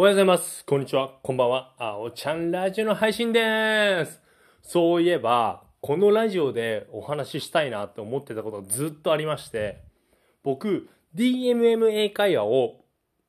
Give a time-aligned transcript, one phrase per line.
[0.00, 0.64] おはようございます。
[0.64, 1.10] こんにちは。
[1.24, 1.74] こんばんは。
[1.76, 4.22] あおちゃんラジオの配信でーす。
[4.62, 9.82] そういえば、このラジオでお話ししたいなって思ってたことがずっとありまして、
[10.44, 12.84] 僕、DMM 英会話を、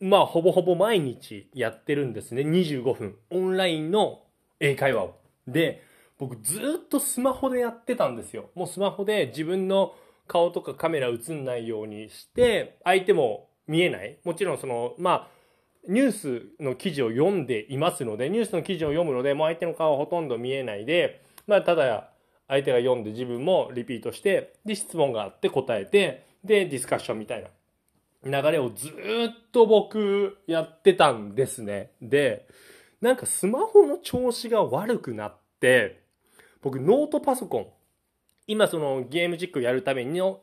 [0.00, 2.42] まあ、ほぼほぼ毎日やってるんですね。
[2.42, 3.16] 25分。
[3.30, 4.20] オンラインの
[4.60, 5.18] 英会話を。
[5.48, 5.82] で、
[6.18, 8.50] 僕ずっとスマホでやってたんですよ。
[8.54, 9.94] もうスマホで自分の
[10.28, 14.18] 顔とかカメラ映んないようにして、相手も見えない。
[14.24, 15.39] もちろんその、まあ、
[15.88, 22.10] ニュースの記事を読んでいますので、ニュースの記事を読むので、もう相手の顔はほとんど見えないで、まあ、ただ、
[22.48, 27.48] 相手が読んで自分もリピートして、で、質問があって答えて、で、ディスカッションみたいな
[28.42, 31.92] 流れをずっと僕やってたんですね。
[32.02, 32.46] で、
[33.00, 36.02] なんかスマホの調子が悪くなって、
[36.60, 37.66] 僕ノートパソコン、
[38.46, 40.40] 今そのゲーム実況やるためにの、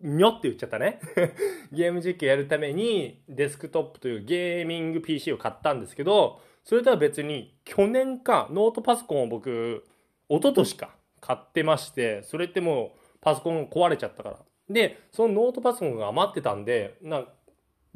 [0.00, 1.00] にょって言っちゃったね。
[1.72, 9.84] ゲーム実況やるためにデスクトップというゲーミング PC を買ったんですけど、それとは別に去年かノートパソコンを僕、
[10.28, 14.38] 一昨年か買ってまして、それってもうパソコン壊れちゃったから。
[14.68, 17.24] で、そのノートパソコンが余ってたんで、な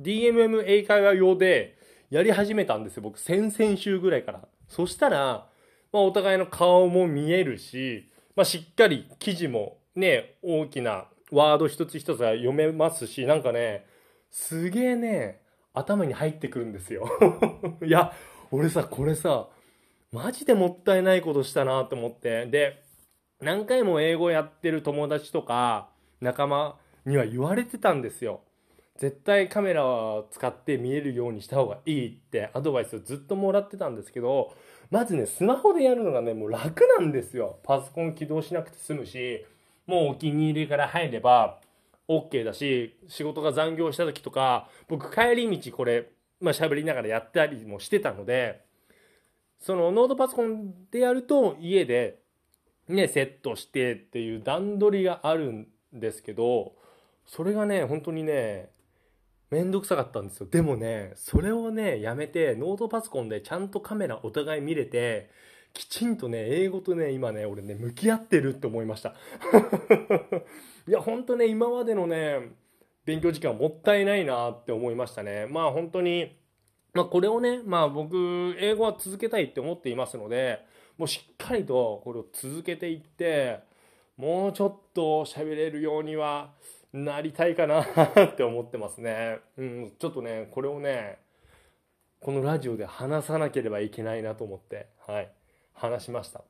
[0.00, 1.76] DMM 英会話用で
[2.10, 3.02] やり始めたんですよ。
[3.02, 4.48] 僕、先々週ぐらいから。
[4.68, 5.46] そしたら、
[5.92, 13.86] まあ、お互いの顔も見えるし、まあ、しっかり記事もね、大きなワード一つ一つが読めますし、なんかね、
[14.30, 15.40] すげえね、
[15.74, 17.08] 頭に入ってくるんですよ。
[17.84, 18.12] いや、
[18.50, 19.48] 俺さ、これさ、
[20.12, 22.46] マジでもったいないことしたなと思って。
[22.46, 22.82] で、
[23.40, 25.88] 何回も英語やってる友達とか
[26.20, 28.40] 仲間には言われてたんですよ。
[28.98, 34.54] 絶対カメラを使って見えるようにした方がいいってアドバイスをずっともらってたんですけど、
[34.90, 37.60] まずね、スマホでやるのがね、もう楽なんですよ。
[37.62, 39.46] パソコン起動しなくて済むし、
[39.91, 41.58] もうお気に入りから入れば
[42.08, 46.08] OK だし、仕事が残業した時とか、僕帰り道これ、
[46.41, 48.60] まあ喋りながらやったりもしてたので、
[49.58, 52.20] そのノートパソコンでやると家で
[52.88, 56.75] ね、セットしてっていう段取りがあるんですけど、
[57.26, 58.70] それがね、本当にね、
[59.50, 60.47] めんどくさかったんですよ。
[60.48, 65.31] でもね、それをね、やめて、ノートパソコンでちゃんとカメラお互い見れて、
[65.72, 69.14] きちんとね、英語とね、今ね、俺ね、向き合ってるって思いました。
[70.86, 72.50] いや、本当ね、今までのね、
[73.04, 75.47] 勉強時間もったいないなって思いましたね。
[75.47, 76.36] まあ本当に、
[76.92, 80.60] まあこれをね、まあ僕、英語は続けたいって思っていますので、
[80.98, 83.60] もうしっかりとこれを続けていって、
[84.16, 86.50] もうちょっと喋れるようには
[86.92, 89.38] なりたいかなって思ってますね。
[89.56, 91.19] うん、ちょっとね、これをね、
[92.20, 95.32] このラジオで話さなければいけないなと思って、はい、
[95.80, 96.42] 話しました。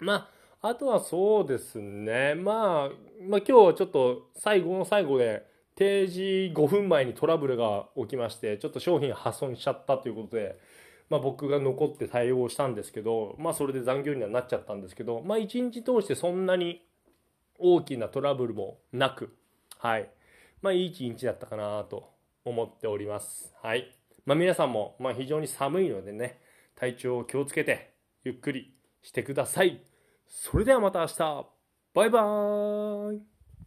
[0.00, 0.28] ま
[0.60, 2.90] あ、あとはそうですね、まあ、
[3.26, 10.58] まあ今日ちょっと最後の最後で、定時5分前にトラブルが起きまして、ちょっと商品破損しちゃったということで、
[11.08, 16.84] まあ僕が残って対応したんですけど、まあそれで残業にはなっちゃったんですけど、まあ一日通してそんなに
[17.58, 19.32] 大きなトラブルもなく、
[19.78, 20.10] はい。
[20.60, 22.10] まあいい一日だったかなと
[22.44, 23.54] 思っております。
[23.62, 23.96] はい。
[24.26, 26.40] まあ皆さんも、まあ非常に寒いのでね、
[26.74, 27.92] 体調を気をつけて、
[28.24, 29.82] ゆっくりしてください。
[30.26, 31.46] それではまた明日、
[31.94, 33.22] バイバーイ